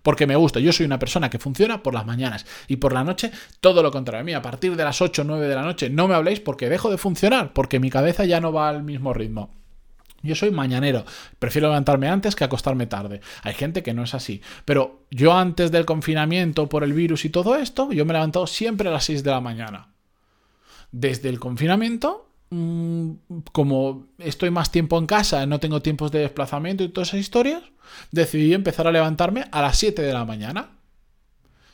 porque 0.03 0.27
me 0.27 0.37
gusta. 0.37 0.61
Yo 0.61 0.73
soy 0.73 0.87
una 0.87 0.99
persona 0.99 1.31
que 1.31 1.39
funciona 1.39 1.83
por 1.83 1.95
las 1.95 2.06
mañanas 2.06 2.47
y 2.67 2.77
por 2.77 2.93
la 2.93 3.05
noche 3.05 3.31
todo 3.61 3.83
lo 3.83 3.91
contrario. 3.91 4.23
A 4.23 4.25
mí 4.25 4.35
a 4.35 4.43
partir 4.43 4.77
de 4.77 4.85
las 4.85 5.00
8 5.00 5.23
o 5.23 5.25
9 5.25 5.49
de 5.49 5.55
la 5.55 5.62
noche 5.62 5.90
no 5.90 6.09
me 6.09 6.14
habléis 6.14 6.40
porque 6.40 6.69
dejo 6.69 6.90
de 6.90 6.99
funcionar, 6.99 7.52
porque 7.52 7.81
mi 7.81 7.90
cabeza 7.90 8.25
ya 8.25 8.40
no 8.40 8.52
va 8.52 8.69
al 8.69 8.83
mismo 8.83 9.12
ritmo. 9.12 9.50
Yo 10.23 10.35
soy 10.35 10.50
mañanero, 10.50 11.05
prefiero 11.38 11.69
levantarme 11.69 12.09
antes 12.09 12.35
que 12.35 12.43
acostarme 12.43 12.87
tarde. 12.87 13.21
Hay 13.43 13.55
gente 13.55 13.85
que 13.85 13.95
no 13.95 14.02
es 14.02 14.14
así, 14.14 14.43
pero 14.64 15.05
yo 15.11 15.33
antes 15.33 15.71
del 15.71 15.85
confinamiento 15.85 16.69
por 16.69 16.83
el 16.83 16.93
virus 16.93 17.25
y 17.25 17.31
todo 17.31 17.55
esto, 17.55 17.93
yo 17.93 18.05
me 18.05 18.12
he 18.12 18.14
levantado 18.14 18.49
siempre 18.49 18.88
a 18.88 18.93
las 18.93 19.05
6 19.05 19.23
de 19.23 19.31
la 19.31 19.40
mañana. 19.40 19.88
Desde 20.90 21.28
el 21.28 21.38
confinamiento 21.38 22.27
Mm, 22.50 23.12
como 23.52 24.07
estoy 24.19 24.50
más 24.50 24.71
tiempo 24.73 24.99
en 24.99 25.07
casa, 25.07 25.45
no 25.47 25.61
tengo 25.61 25.83
tiempos 25.83 26.11
de 26.11 26.21
desplazamiento 26.21 26.83
y 26.83 26.88
todas 26.88 27.09
esas 27.09 27.21
historias, 27.21 27.62
decidí 28.11 28.55
empezar 28.55 28.87
a 28.87 28.93
levantarme 28.93 29.47
a 29.52 29.62
las 29.62 29.78
7 29.78 30.02
de 30.02 30.12
la 30.12 30.25
mañana. 30.25 30.71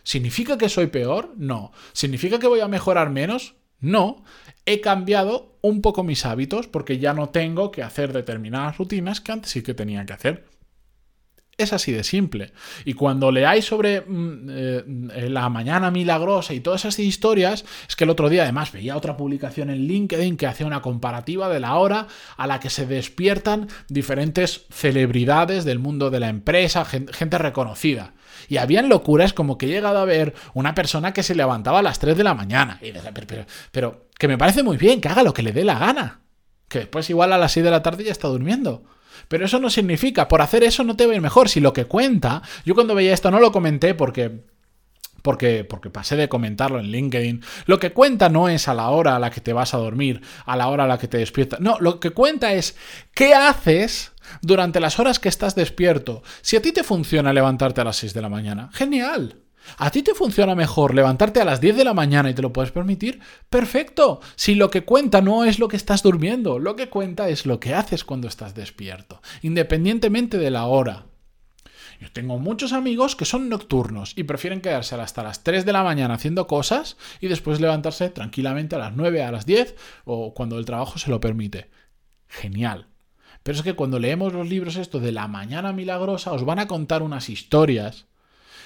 ¿Significa 0.03 0.59
que 0.59 0.69
soy 0.69 0.89
peor? 0.89 1.33
No. 1.37 1.73
¿Significa 1.93 2.39
que 2.39 2.47
voy 2.47 2.61
a 2.61 2.69
mejorar 2.69 3.11
menos? 3.11 3.55
No. 3.81 4.25
He 4.67 4.81
cambiado 4.81 5.57
un 5.63 5.81
poco 5.81 6.03
mis 6.03 6.27
hábitos 6.27 6.67
porque 6.67 6.99
ya 6.99 7.15
no 7.15 7.31
tengo 7.31 7.71
que 7.71 7.83
hacer 7.83 8.13
determinadas 8.13 8.77
rutinas 8.77 9.21
que 9.21 9.33
antes 9.33 9.53
sí 9.53 9.63
que 9.63 9.75
tenía 9.75 10.05
que 10.05 10.13
hacer. 10.13 10.45
Es 11.57 11.73
así 11.73 11.93
de 11.93 12.03
simple. 12.03 12.53
Y 12.85 12.95
cuando 12.95 13.31
leáis 13.31 13.65
sobre 13.65 14.01
mm, 14.01 14.49
eh, 14.51 15.29
la 15.29 15.49
mañana 15.49 15.91
milagrosa 15.91 16.53
y 16.53 16.61
todas 16.61 16.85
esas 16.85 16.99
historias, 16.99 17.65
es 17.89 17.95
que 17.95 18.05
el 18.05 18.11
otro 18.11 18.29
día 18.29 18.43
además 18.43 18.73
veía 18.73 18.97
otra 18.97 19.17
publicación 19.17 19.71
en 19.71 19.87
LinkedIn 19.87 20.37
que 20.37 20.49
hacía 20.49 20.67
una 20.67 20.83
comparativa 20.83 21.49
de 21.49 21.61
la 21.61 21.77
hora 21.77 22.09
a 22.37 22.47
la 22.47 22.59
que 22.59 22.71
se 22.71 22.87
despiertan 22.87 23.69
diferentes 23.89 24.67
celebridades 24.71 25.65
del 25.65 25.79
mundo 25.79 26.11
de 26.11 26.21
la 26.21 26.29
empresa, 26.29 26.85
gente, 26.85 27.39
reconocida. 27.39 28.15
Y 28.49 28.57
habían 28.57 28.89
locuras 28.89 29.33
como 29.33 29.57
que 29.57 29.67
he 29.67 29.71
llegado 29.71 29.99
a 29.99 30.05
ver 30.05 30.35
una 30.55 30.75
persona 30.75 31.13
que 31.13 31.23
se 31.23 31.37
levantaba 31.37 31.79
a 31.79 31.83
las 31.83 32.01
3 32.01 32.17
de 32.17 32.25
la 32.25 32.35
mañana. 32.35 32.81
Pero, 32.81 33.47
pero 33.71 34.09
que 34.19 34.29
me 34.29 34.39
parece 34.39 34.63
muy 34.63 34.77
bien, 34.77 35.01
que 35.01 35.09
haga 35.09 35.23
lo 35.23 35.33
que 35.33 35.43
le 35.43 35.53
dé 35.53 35.65
la 35.65 35.79
gana. 35.79 36.21
Que 36.69 36.81
después 36.81 37.09
igual 37.11 37.33
a 37.33 37.39
las 37.39 37.53
6 37.53 37.65
de 37.65 37.71
la 37.71 37.83
tarde 37.83 38.05
ya 38.05 38.13
está 38.13 38.27
durmiendo. 38.29 38.85
Pero 39.29 39.45
eso 39.45 39.59
no 39.59 39.71
significa, 39.71 40.29
por 40.29 40.43
hacer 40.43 40.65
eso 40.65 40.85
no 40.85 40.97
te 40.97 41.07
va 41.07 41.13
a 41.13 41.17
ir 41.17 41.23
mejor. 41.23 41.49
Si 41.49 41.61
lo 41.61 41.73
que 41.73 41.87
cuenta, 41.87 42.43
yo 42.65 42.75
cuando 42.75 42.95
veía 42.95 43.13
esto 43.13 43.31
no 43.31 43.41
lo 43.41 43.53
comenté 43.53 43.95
porque 43.95 44.45
porque, 45.25 45.65
porque 45.65 45.89
pasé 45.89 46.17
de 46.17 46.29
comentarlo 46.29 46.79
en 46.79 46.91
LinkedIn. 46.91 47.43
Lo 47.65 47.79
que 47.79 47.93
cuenta 47.93 48.29
no 48.29 48.51
es 48.51 48.69
a 48.69 48.75
la 48.75 48.91
hora 48.91 49.17
a 49.17 49.19
la 49.19 49.31
que 49.31 49.41
te 49.41 49.55
vas 49.55 49.73
a 49.73 49.79
dormir, 49.79 50.21
a 50.45 50.55
la 50.55 50.69
hora 50.69 50.85
a 50.85 50.87
la 50.87 50.99
que 50.99 51.09
te 51.09 51.17
despiertas. 51.17 51.61
No, 51.61 51.79
lo 51.81 51.99
que 51.99 52.11
cuenta 52.11 52.53
es 52.53 52.77
qué 53.15 53.33
haces 53.33 54.13
durante 54.43 54.81
las 54.81 54.99
horas 54.99 55.19
que 55.19 55.31
estás 55.31 55.55
despierto. 55.55 56.23
Si 56.43 56.57
a 56.57 56.63
ti 56.63 56.73
te 56.73 56.85
funciona 56.85 57.33
levantarte 57.33 57.81
a 57.81 57.85
las 57.85 57.97
6 57.97 58.13
de 58.13 58.21
la 58.21 58.29
mañana, 58.29 58.69
genial. 58.75 59.44
¿A 59.79 59.91
ti 59.91 60.03
te 60.03 60.15
funciona 60.15 60.55
mejor 60.55 60.95
levantarte 60.95 61.41
a 61.41 61.45
las 61.45 61.61
10 61.61 61.77
de 61.77 61.85
la 61.85 61.95
mañana 61.95 62.31
y 62.31 62.35
te 62.35 62.43
lo 62.43 62.53
puedes 62.53 62.73
permitir? 62.73 63.21
Perfecto. 63.51 64.21
Si 64.37 64.55
lo 64.55 64.71
que 64.71 64.85
cuenta 64.85 65.21
no 65.21 65.45
es 65.45 65.59
lo 65.59 65.69
que 65.69 65.77
estás 65.77 66.03
durmiendo, 66.03 66.59
lo 66.59 66.77
que 66.77 66.89
cuenta 66.89 67.29
es 67.29 67.47
lo 67.47 67.61
que 67.61 67.75
haces 67.75 68.05
cuando 68.05 68.29
estás 68.29 68.55
despierto, 68.55 69.21
independientemente 69.43 70.39
de 70.39 70.51
la 70.51 70.67
hora. 70.67 71.07
Yo 72.01 72.11
tengo 72.13 72.39
muchos 72.39 72.73
amigos 72.73 73.17
que 73.17 73.25
son 73.25 73.49
nocturnos 73.49 74.13
y 74.17 74.25
prefieren 74.25 74.61
quedarse 74.61 74.95
hasta 74.97 75.23
las 75.23 75.45
3 75.45 75.65
de 75.65 75.73
la 75.73 75.85
mañana 75.85 76.15
haciendo 76.15 76.47
cosas 76.47 76.97
y 77.21 77.29
después 77.29 77.61
levantarse 77.61 78.11
tranquilamente 78.11 78.77
a 78.77 78.79
las 78.79 78.95
9, 78.95 79.23
a 79.23 79.33
las 79.33 79.47
10 79.47 79.77
o 80.05 80.35
cuando 80.35 80.59
el 80.59 80.65
trabajo 80.65 80.99
se 80.99 81.11
lo 81.11 81.21
permite. 81.21 81.71
Genial. 82.29 82.89
Pero 83.43 83.59
es 83.59 83.63
que 83.63 83.75
cuando 83.75 83.99
leemos 83.99 84.33
los 84.33 84.49
libros 84.49 84.77
esto 84.77 85.01
de 85.01 85.13
la 85.13 85.29
mañana 85.29 85.73
milagrosa 85.73 86.33
os 86.33 86.45
van 86.45 86.59
a 86.59 86.67
contar 86.67 87.03
unas 87.03 87.29
historias 87.29 88.07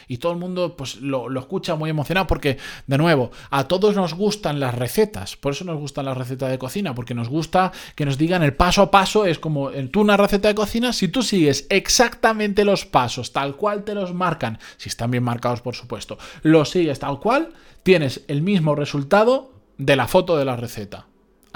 y 0.08 0.18
todo 0.18 0.32
el 0.32 0.38
mundo 0.38 0.74
pues 0.76 0.96
lo, 0.96 1.28
escucha 1.38 1.76
muy 1.76 1.90
emocionado 1.90 2.26
porque, 2.26 2.58
de 2.86 2.98
nuevo, 2.98 3.30
a 3.50 3.64
todos 3.68 3.94
nos 3.94 4.14
gustan 4.14 4.58
las 4.58 4.74
recetas, 4.74 5.36
por 5.36 5.52
eso 5.52 5.64
nos 5.64 5.78
gustan 5.78 6.06
las 6.06 6.16
recetas 6.16 6.50
de 6.50 6.58
cocina, 6.58 6.94
porque 6.94 7.14
nos 7.14 7.28
gusta 7.28 7.72
que 7.94 8.06
nos 8.06 8.18
digan 8.18 8.42
el 8.42 8.54
paso 8.54 8.82
a 8.82 8.90
paso, 8.90 9.26
es 9.26 9.38
como 9.38 9.70
tú 9.92 10.00
una 10.00 10.16
receta 10.16 10.48
de 10.48 10.54
cocina, 10.54 10.92
si 10.92 11.08
tú 11.08 11.22
sigues 11.22 11.66
exactamente 11.68 12.64
los 12.64 12.86
pasos, 12.86 13.32
tal 13.32 13.56
cual 13.56 13.84
te 13.84 13.94
los 13.94 14.14
marcan, 14.14 14.58
si 14.78 14.88
están 14.88 15.10
bien 15.10 15.22
marcados 15.22 15.60
por 15.60 15.74
supuesto, 15.74 16.18
los 16.42 16.70
sigues 16.70 16.98
tal 16.98 17.20
cual, 17.20 17.50
tienes 17.82 18.24
el 18.28 18.42
mismo 18.42 18.74
resultado 18.74 19.52
de 19.76 19.96
la 19.96 20.08
foto 20.08 20.36
de 20.36 20.44
la 20.44 20.56
receta. 20.56 21.07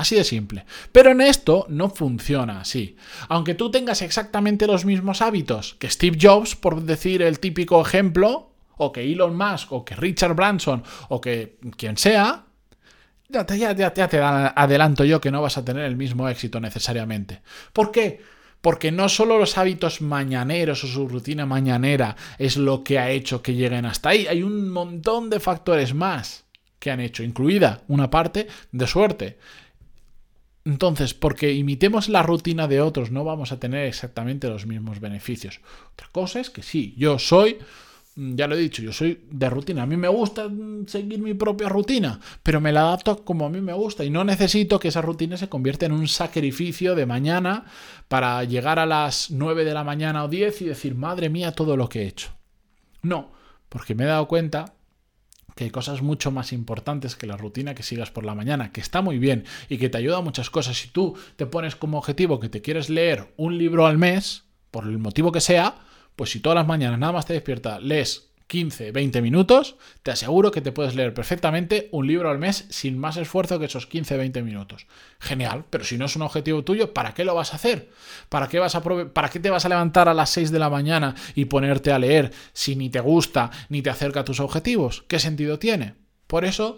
Así 0.02 0.16
de 0.16 0.24
simple. 0.24 0.64
Pero 0.90 1.12
en 1.12 1.20
esto 1.20 1.64
no 1.68 1.88
funciona 1.88 2.62
así. 2.62 2.96
Aunque 3.28 3.54
tú 3.54 3.70
tengas 3.70 4.02
exactamente 4.02 4.66
los 4.66 4.84
mismos 4.84 5.22
hábitos 5.22 5.76
que 5.78 5.88
Steve 5.88 6.18
Jobs, 6.20 6.56
por 6.56 6.82
decir 6.82 7.22
el 7.22 7.38
típico 7.38 7.80
ejemplo, 7.80 8.50
o 8.78 8.90
que 8.90 9.00
Elon 9.04 9.36
Musk, 9.36 9.70
o 9.70 9.84
que 9.84 9.94
Richard 9.94 10.34
Branson, 10.34 10.82
o 11.08 11.20
que 11.20 11.60
quien 11.76 11.96
sea, 11.98 12.46
ya, 13.28 13.46
ya, 13.46 13.92
te 13.92 14.18
adelanto 14.20 15.04
yo 15.04 15.20
que 15.20 15.30
no 15.30 15.40
vas 15.40 15.56
a 15.56 15.64
tener 15.64 15.84
el 15.84 15.94
mismo 15.94 16.28
éxito 16.28 16.58
necesariamente. 16.58 17.42
¿Por 17.72 17.92
qué? 17.92 18.20
Porque 18.60 18.90
no 18.90 19.08
solo 19.08 19.38
los 19.38 19.56
hábitos 19.56 20.00
mañaneros 20.00 20.82
o 20.82 20.88
su 20.88 21.06
rutina 21.06 21.46
mañanera 21.46 22.16
es 22.38 22.56
lo 22.56 22.82
que 22.82 22.98
ha 22.98 23.08
hecho 23.08 23.40
que 23.40 23.54
lleguen 23.54 23.86
hasta 23.86 24.08
ahí, 24.08 24.26
hay 24.26 24.42
un 24.42 24.68
montón 24.68 25.30
de 25.30 25.38
factores 25.38 25.94
más 25.94 26.42
que 26.80 26.90
han 26.90 26.98
hecho, 26.98 27.22
incluida 27.22 27.82
una 27.86 28.10
parte 28.10 28.48
de 28.72 28.86
suerte. 28.88 29.38
Entonces, 30.64 31.12
porque 31.12 31.52
imitemos 31.52 32.08
la 32.08 32.22
rutina 32.22 32.68
de 32.68 32.80
otros, 32.80 33.10
no 33.10 33.24
vamos 33.24 33.50
a 33.50 33.58
tener 33.58 33.86
exactamente 33.86 34.48
los 34.48 34.66
mismos 34.66 35.00
beneficios. 35.00 35.60
Otra 35.92 36.08
cosa 36.12 36.40
es 36.40 36.50
que 36.50 36.62
sí, 36.62 36.94
yo 36.96 37.18
soy, 37.18 37.58
mm, 38.14 38.36
ya 38.36 38.46
lo 38.46 38.54
he 38.54 38.58
dicho, 38.58 38.80
yo 38.80 38.92
soy 38.92 39.24
de 39.28 39.50
rutina. 39.50 39.82
A 39.82 39.86
mí 39.86 39.96
me 39.96 40.06
gusta 40.06 40.48
mm, 40.48 40.86
seguir 40.86 41.18
mi 41.18 41.34
propia 41.34 41.68
rutina, 41.68 42.20
pero 42.44 42.60
me 42.60 42.70
la 42.70 42.82
adapto 42.82 43.24
como 43.24 43.46
a 43.46 43.50
mí 43.50 43.60
me 43.60 43.72
gusta 43.72 44.04
y 44.04 44.10
no 44.10 44.22
necesito 44.22 44.78
que 44.78 44.88
esa 44.88 45.02
rutina 45.02 45.36
se 45.36 45.48
convierta 45.48 45.86
en 45.86 45.92
un 45.92 46.06
sacrificio 46.06 46.94
de 46.94 47.06
mañana 47.06 47.64
para 48.06 48.44
llegar 48.44 48.78
a 48.78 48.86
las 48.86 49.32
9 49.32 49.64
de 49.64 49.74
la 49.74 49.82
mañana 49.82 50.24
o 50.24 50.28
10 50.28 50.62
y 50.62 50.64
decir, 50.66 50.94
madre 50.94 51.28
mía, 51.28 51.52
todo 51.52 51.76
lo 51.76 51.88
que 51.88 52.02
he 52.02 52.06
hecho. 52.06 52.30
No, 53.02 53.32
porque 53.68 53.96
me 53.96 54.04
he 54.04 54.06
dado 54.06 54.28
cuenta 54.28 54.74
que 55.54 55.64
hay 55.64 55.70
cosas 55.70 56.02
mucho 56.02 56.30
más 56.30 56.52
importantes 56.52 57.16
que 57.16 57.26
la 57.26 57.36
rutina 57.36 57.74
que 57.74 57.82
sigas 57.82 58.10
por 58.10 58.24
la 58.24 58.34
mañana, 58.34 58.72
que 58.72 58.80
está 58.80 59.02
muy 59.02 59.18
bien 59.18 59.44
y 59.68 59.78
que 59.78 59.88
te 59.88 59.98
ayuda 59.98 60.18
a 60.18 60.22
muchas 60.22 60.50
cosas. 60.50 60.76
Si 60.76 60.88
tú 60.88 61.16
te 61.36 61.46
pones 61.46 61.76
como 61.76 61.98
objetivo 61.98 62.40
que 62.40 62.48
te 62.48 62.62
quieres 62.62 62.88
leer 62.90 63.32
un 63.36 63.58
libro 63.58 63.86
al 63.86 63.98
mes, 63.98 64.44
por 64.70 64.84
el 64.84 64.98
motivo 64.98 65.30
que 65.32 65.40
sea, 65.40 65.76
pues 66.16 66.30
si 66.30 66.40
todas 66.40 66.56
las 66.56 66.66
mañanas 66.66 66.98
nada 66.98 67.12
más 67.12 67.26
te 67.26 67.34
despiertas, 67.34 67.82
lees 67.82 68.31
15, 68.52 68.92
20 68.92 69.22
minutos, 69.22 69.76
te 70.02 70.10
aseguro 70.10 70.50
que 70.50 70.60
te 70.60 70.72
puedes 70.72 70.94
leer 70.94 71.14
perfectamente 71.14 71.88
un 71.90 72.06
libro 72.06 72.28
al 72.28 72.38
mes 72.38 72.66
sin 72.68 72.98
más 72.98 73.16
esfuerzo 73.16 73.58
que 73.58 73.64
esos 73.64 73.86
15, 73.86 74.18
20 74.18 74.42
minutos. 74.42 74.86
Genial, 75.20 75.64
pero 75.70 75.84
si 75.84 75.96
no 75.96 76.04
es 76.04 76.16
un 76.16 76.20
objetivo 76.20 76.62
tuyo, 76.62 76.92
¿para 76.92 77.14
qué 77.14 77.24
lo 77.24 77.34
vas 77.34 77.54
a 77.54 77.56
hacer? 77.56 77.88
¿Para 78.28 78.48
qué, 78.48 78.58
vas 78.58 78.74
a 78.74 78.82
¿Para 78.82 79.30
qué 79.30 79.40
te 79.40 79.48
vas 79.48 79.64
a 79.64 79.70
levantar 79.70 80.10
a 80.10 80.12
las 80.12 80.28
6 80.28 80.50
de 80.50 80.58
la 80.58 80.68
mañana 80.68 81.14
y 81.34 81.46
ponerte 81.46 81.92
a 81.92 81.98
leer 81.98 82.30
si 82.52 82.76
ni 82.76 82.90
te 82.90 83.00
gusta 83.00 83.50
ni 83.70 83.80
te 83.80 83.88
acerca 83.88 84.20
a 84.20 84.24
tus 84.26 84.38
objetivos? 84.38 85.02
¿Qué 85.08 85.18
sentido 85.18 85.58
tiene? 85.58 85.94
Por 86.26 86.44
eso 86.44 86.76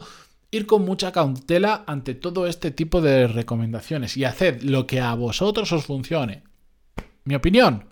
ir 0.52 0.66
con 0.66 0.84
mucha 0.84 1.10
cautela 1.10 1.82
ante 1.88 2.14
todo 2.14 2.46
este 2.46 2.70
tipo 2.70 3.00
de 3.00 3.26
recomendaciones 3.26 4.16
y 4.16 4.22
haced 4.22 4.62
lo 4.62 4.86
que 4.86 5.00
a 5.00 5.12
vosotros 5.14 5.72
os 5.72 5.86
funcione. 5.86 6.44
Mi 7.24 7.34
opinión, 7.34 7.88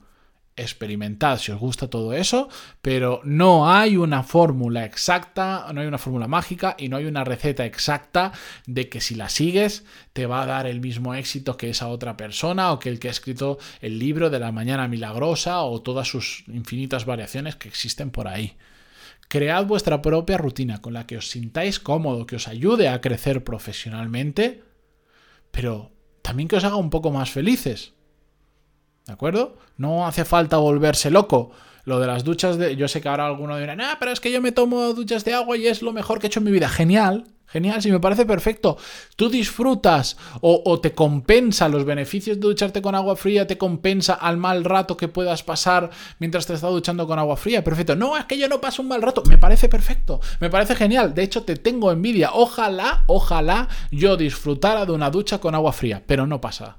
experimentad 0.56 1.38
si 1.38 1.50
os 1.50 1.59
gusta 1.59 1.88
todo 1.88 2.12
eso, 2.12 2.49
pero 2.82 3.21
no 3.25 3.71
hay 3.71 3.97
una 3.97 4.23
fórmula 4.23 4.85
exacta, 4.85 5.66
no 5.73 5.80
hay 5.80 5.87
una 5.87 5.99
fórmula 5.99 6.28
mágica 6.28 6.76
y 6.78 6.88
no 6.88 6.97
hay 6.99 7.06
una 7.06 7.25
receta 7.25 7.64
exacta 7.64 8.32
de 8.66 8.88
que 8.88 9.00
si 9.00 9.14
la 9.14 9.28
sigues 9.28 9.85
te 10.12 10.26
va 10.26 10.42
a 10.42 10.47
dar 10.47 10.66
el 10.66 10.80
mismo 10.80 11.14
éxito 11.14 11.56
que 11.56 11.71
esa 11.71 11.88
otra 11.88 12.16
persona 12.16 12.73
o 12.73 12.78
que 12.78 12.90
el 12.90 12.99
que 12.99 13.09
ha 13.09 13.12
escrito 13.12 13.59
el 13.80 13.99
libro 13.99 14.30
de 14.30 14.40
la 14.40 14.52
mañana 14.52 14.88
milagrosa 14.88 15.62
o 15.62 15.80
todas 15.80 16.09
sus 16.09 16.44
infinitas 16.49 17.06
variaciones 17.06 17.56
que 17.56 17.68
existen 17.68 18.11
por 18.11 18.28
ahí. 18.28 18.56
Cread 19.28 19.64
vuestra 19.64 20.02
propia 20.02 20.37
rutina 20.37 20.82
con 20.82 20.92
la 20.92 21.06
que 21.06 21.16
os 21.16 21.30
sintáis 21.30 21.80
cómodo, 21.80 22.26
que 22.26 22.37
os 22.37 22.49
ayude 22.49 22.88
a 22.88 23.00
crecer 23.00 23.42
profesionalmente, 23.44 24.62
pero 25.50 25.90
también 26.21 26.49
que 26.49 26.56
os 26.56 26.64
haga 26.64 26.76
un 26.76 26.90
poco 26.90 27.11
más 27.11 27.30
felices. 27.30 27.94
¿De 29.06 29.12
acuerdo? 29.12 29.56
No 29.76 30.06
hace 30.06 30.25
falta 30.25 30.59
volverse 30.59 31.11
loco. 31.11 31.50
Lo 31.85 31.99
de 31.99 32.06
las 32.06 32.23
duchas 32.23 32.59
de. 32.59 32.76
Yo 32.76 32.87
sé 32.87 33.00
que 33.00 33.09
ahora 33.09 33.26
alguno 33.26 33.59
dirá, 33.59 33.76
ah, 33.80 33.97
pero 33.99 34.12
es 34.12 34.21
que 34.21 34.30
yo 34.30 34.40
me 34.40 34.52
tomo 34.52 34.92
duchas 34.94 35.25
de 35.25 35.35
agua 35.35 35.56
y 35.56 35.66
es 35.66 35.82
lo 35.82 35.92
mejor 35.92 36.21
que 36.21 36.26
he 36.26 36.28
hecho 36.28 36.38
en 36.38 36.44
mi 36.44 36.52
vida. 36.52 36.68
Genial, 36.68 37.25
genial, 37.49 37.82
sí 37.82 37.90
me 37.90 37.99
parece 37.99 38.25
perfecto. 38.25 38.76
Tú 39.16 39.28
disfrutas 39.28 40.16
o, 40.40 40.78
te 40.80 40.92
compensa 40.92 41.68
los 41.68 41.85
beneficios 41.85 42.37
de 42.38 42.47
ducharte 42.47 42.80
con 42.80 42.94
agua 42.94 43.16
fría, 43.16 43.49
te 43.49 43.59
compensa 43.59 44.14
al 44.14 44.37
mal 44.37 44.62
rato 44.62 44.97
que 44.97 45.09
puedas 45.09 45.42
pasar 45.42 45.90
mientras 46.21 46.47
te 46.47 46.54
estás 46.54 46.71
duchando 46.71 47.09
con 47.09 47.18
agua 47.18 47.37
fría. 47.37 47.64
Perfecto. 47.64 47.97
No, 47.97 48.16
es 48.16 48.26
que 48.26 48.38
yo 48.38 48.47
no 48.47 48.61
paso 48.61 48.82
un 48.82 48.88
mal 48.88 49.02
rato. 49.02 49.25
Me 49.28 49.38
parece 49.38 49.68
perfecto, 49.68 50.21
me 50.38 50.50
parece 50.50 50.76
genial. 50.76 51.14
De 51.14 51.25
hecho, 51.25 51.42
te 51.42 51.56
tengo 51.56 51.90
envidia. 51.90 52.30
Ojalá, 52.32 53.02
ojalá 53.09 53.68
yo 53.90 54.16
disfrutara 54.16 54.87
de 54.87 54.92
una 54.92 55.11
ducha 55.11 55.38
con 55.38 55.56
agua 55.56 55.73
fría, 55.73 56.00
pero 56.06 56.28
no 56.28 56.40
pasa. 56.40 56.76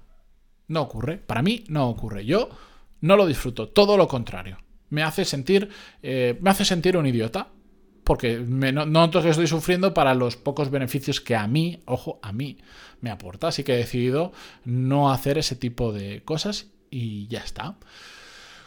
No 0.68 0.82
ocurre. 0.82 1.18
Para 1.18 1.42
mí 1.42 1.64
no 1.68 1.90
ocurre. 1.90 2.26
Yo 2.26 2.50
no 3.02 3.16
lo 3.16 3.26
disfruto. 3.26 3.70
Todo 3.70 3.98
lo 3.98 4.08
contrario. 4.08 4.58
Me 4.90 5.04
hace 5.04 5.26
sentir, 5.26 5.70
eh, 6.02 6.38
me 6.42 6.50
hace 6.50 6.66
sentir 6.66 6.98
un 6.98 7.06
idiota. 7.06 7.48
Porque 8.04 8.38
me, 8.40 8.74
no, 8.74 8.86
noto 8.86 9.22
que 9.22 9.30
estoy 9.30 9.48
sufriendo 9.48 9.94
para 9.94 10.14
los 10.14 10.36
pocos 10.36 10.70
beneficios 10.70 11.22
que 11.22 11.38
a 11.38 11.48
mí, 11.48 11.82
ojo, 11.86 12.20
a 12.22 12.34
mí 12.34 12.58
me 13.00 13.10
aporta. 13.10 13.48
Así 13.48 13.64
que 13.64 13.74
he 13.74 13.78
decidido 13.78 14.34
no 14.66 15.12
hacer 15.12 15.38
ese 15.38 15.56
tipo 15.56 15.94
de 15.94 16.22
cosas 16.24 16.68
y 16.90 17.28
ya 17.28 17.40
está. 17.40 17.78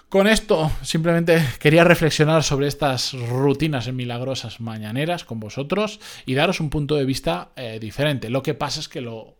Con 0.08 0.28
esto 0.28 0.70
simplemente 0.82 1.44
quería 1.58 1.82
reflexionar 1.82 2.44
sobre 2.44 2.68
estas 2.68 3.12
rutinas 3.12 3.92
milagrosas 3.92 4.60
mañaneras 4.60 5.24
con 5.24 5.40
vosotros 5.40 5.98
y 6.24 6.34
daros 6.34 6.60
un 6.60 6.70
punto 6.70 6.94
de 6.94 7.04
vista 7.04 7.50
eh, 7.56 7.78
diferente. 7.80 8.30
Lo 8.30 8.42
que 8.42 8.54
pasa 8.54 8.78
es 8.78 8.88
que 8.88 9.00
lo 9.00 9.35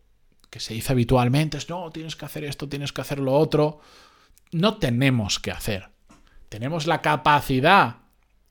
que 0.57 0.61
se 0.61 0.73
dice 0.73 0.93
habitualmente 0.93 1.59
es, 1.59 1.69
no, 1.69 1.91
tienes 1.91 2.17
que 2.17 2.25
hacer 2.25 2.45
esto, 2.45 2.67
tienes 2.67 2.91
que 2.91 3.03
hacer 3.03 3.19
lo 3.19 3.35
otro. 3.35 3.81
No 4.53 4.79
tenemos 4.79 5.39
que 5.39 5.51
hacer. 5.51 5.91
Tenemos 6.49 6.87
la 6.87 7.03
capacidad 7.03 7.97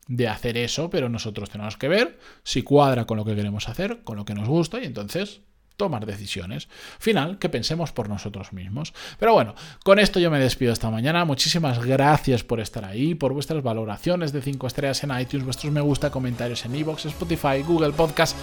de 0.08 0.28
hacer 0.28 0.56
eso, 0.56 0.92
pero 0.92 1.10
nosotros 1.10 1.50
tenemos 1.50 1.78
que 1.78 1.88
ver 1.88 2.20
si 2.44 2.62
cuadra 2.62 3.06
con 3.06 3.18
lo 3.18 3.26
que 3.26 3.36
queremos 3.36 3.68
hacer, 3.70 4.04
con 4.04 4.18
lo 4.18 4.26
que 4.26 4.36
nos 4.36 4.48
gusta 4.48 4.80
y 4.80 4.86
entonces 4.86 5.42
tomar 5.78 6.06
decisiones. 6.06 6.70
Final, 7.00 7.40
que 7.40 7.50
pensemos 7.50 7.92
por 7.92 8.08
nosotros 8.08 8.54
mismos. 8.54 8.94
Pero 9.18 9.34
bueno, 9.34 9.56
con 9.84 9.98
esto 9.98 10.20
yo 10.20 10.30
me 10.30 10.40
despido 10.40 10.74
esta 10.74 10.92
mañana. 10.92 11.26
Muchísimas 11.26 11.84
gracias 11.84 12.44
por 12.44 12.60
estar 12.60 12.86
ahí, 12.86 13.16
por 13.16 13.34
vuestras 13.34 13.64
valoraciones 13.64 14.32
de 14.32 14.44
5 14.44 14.68
estrellas 14.68 15.04
en 15.04 15.20
iTunes, 15.20 15.44
vuestros 15.44 15.74
me 15.74 15.82
gusta, 15.82 16.12
comentarios 16.12 16.66
en 16.66 16.76
iVoox, 16.76 17.06
Spotify, 17.06 17.64
Google 17.66 17.94
Podcast, 17.94 18.38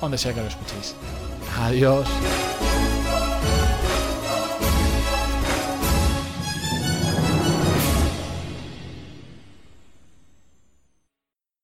donde 0.00 0.18
sea 0.18 0.32
que 0.32 0.40
lo 0.40 0.46
escuchéis. 0.46 0.94
Adiós. 1.58 2.06